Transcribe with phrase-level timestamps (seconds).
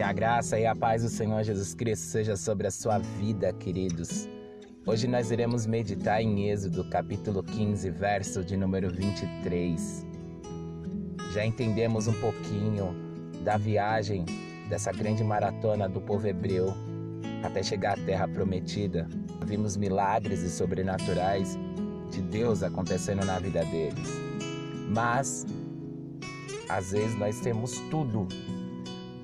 [0.00, 3.52] Que a graça e a paz do Senhor Jesus Cristo seja sobre a sua vida,
[3.52, 4.26] queridos.
[4.86, 10.06] Hoje nós iremos meditar em Êxodo, capítulo 15, verso de número 23.
[11.34, 12.96] Já entendemos um pouquinho
[13.44, 14.24] da viagem
[14.70, 16.72] dessa grande maratona do povo hebreu
[17.42, 19.06] até chegar à terra prometida.
[19.44, 21.58] Vimos milagres e sobrenaturais
[22.10, 24.08] de Deus acontecendo na vida deles.
[24.88, 25.44] Mas
[26.70, 28.26] às vezes nós temos tudo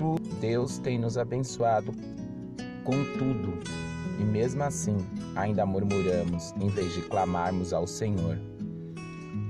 [0.00, 1.92] tudo, Deus tem nos abençoado
[2.84, 3.52] com tudo.
[4.18, 4.96] E mesmo assim,
[5.36, 8.38] ainda murmuramos em vez de clamarmos ao Senhor.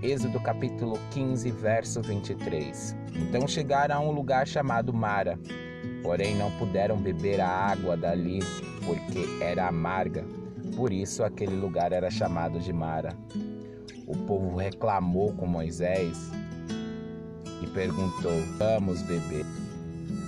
[0.03, 2.97] Êxodo capítulo 15, verso 23.
[3.15, 5.39] Então chegaram a um lugar chamado Mara,
[6.03, 8.41] porém não puderam beber a água dali,
[8.85, 10.25] porque era amarga.
[10.75, 13.17] Por isso aquele lugar era chamado de Mara.
[14.05, 16.33] O povo reclamou com Moisés
[17.63, 19.47] e perguntou: Vamos beber.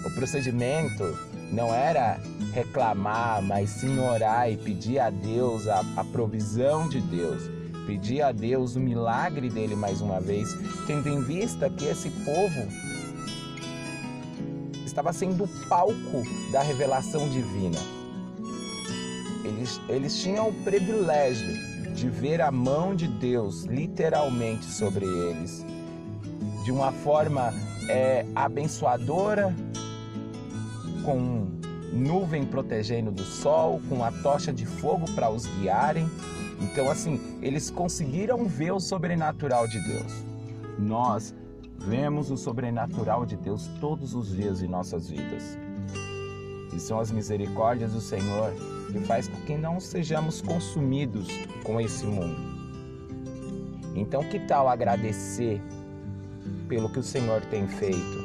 [0.04, 1.16] O procedimento
[1.52, 2.18] não era
[2.52, 7.42] reclamar, mas sim orar e pedir a Deus a, a provisão de Deus,
[7.86, 10.48] pedir a Deus o milagre dele mais uma vez,
[10.86, 12.66] tendo em vista que esse povo
[14.84, 17.78] estava sendo o palco da revelação divina.
[19.44, 25.64] Eles, eles tinham o privilégio de ver a mão de Deus literalmente sobre eles,
[26.64, 27.52] de uma forma
[27.88, 29.54] é, abençoadora
[31.04, 31.46] com
[31.92, 36.08] nuvem protegendo do sol, com a tocha de fogo para os guiarem.
[36.60, 40.22] Então, assim, eles conseguiram ver o sobrenatural de Deus.
[40.78, 41.34] Nós
[41.78, 45.58] vemos o sobrenatural de Deus todos os dias em nossas vidas.
[46.74, 48.52] E são as misericórdias do Senhor
[48.90, 51.28] que faz com que não sejamos consumidos
[51.64, 52.36] com esse mundo.
[53.94, 55.60] Então, que tal agradecer
[56.68, 58.21] pelo que o Senhor tem feito?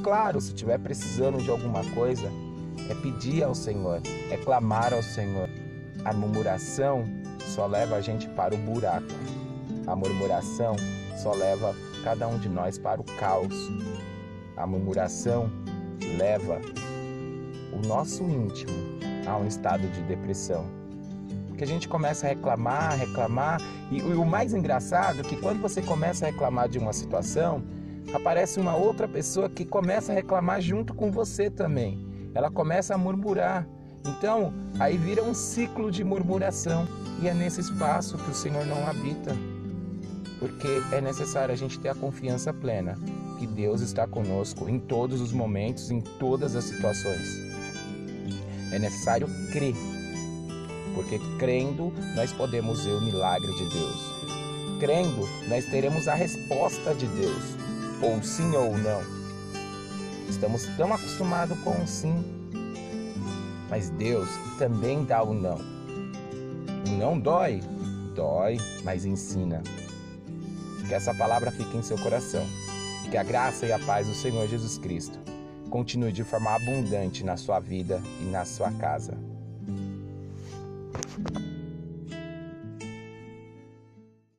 [0.00, 2.30] Claro, se estiver precisando de alguma coisa,
[2.88, 5.48] é pedir ao Senhor, é clamar ao Senhor.
[6.04, 7.04] A murmuração
[7.44, 9.06] só leva a gente para o buraco.
[9.86, 10.76] A murmuração
[11.16, 13.54] só leva cada um de nós para o caos.
[14.56, 15.50] A murmuração
[16.16, 16.60] leva
[17.72, 18.72] o nosso íntimo
[19.26, 20.64] a um estado de depressão.
[21.46, 23.60] Porque a gente começa a reclamar, reclamar,
[23.90, 27.62] e, e o mais engraçado é que quando você começa a reclamar de uma situação,
[28.12, 32.06] aparece uma outra pessoa que começa a reclamar junto com você também.
[32.34, 33.66] Ela começa a murmurar.
[34.06, 36.86] Então, aí vira um ciclo de murmuração.
[37.22, 39.34] E é nesse espaço que o Senhor não habita.
[40.38, 42.96] Porque é necessário a gente ter a confiança plena
[43.38, 47.38] que Deus está conosco em todos os momentos, em todas as situações.
[48.72, 49.74] É necessário crer.
[50.94, 54.78] Porque crendo, nós podemos ver o milagre de Deus.
[54.78, 57.69] Crendo, nós teremos a resposta de Deus
[58.02, 59.02] ou sim ou não.
[60.28, 62.24] Estamos tão acostumados com o sim,
[63.68, 64.28] mas Deus
[64.58, 65.58] também dá o não.
[66.86, 67.60] O não dói,
[68.14, 69.62] dói, mas ensina.
[70.86, 72.44] Que essa palavra fique em seu coração.
[73.10, 75.18] Que a graça e a paz do Senhor Jesus Cristo
[75.70, 79.16] continue de forma abundante na sua vida e na sua casa.